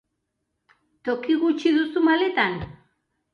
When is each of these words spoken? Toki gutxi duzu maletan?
Toki 1.09 1.35
gutxi 1.43 1.75
duzu 1.77 2.05
maletan? 2.09 2.59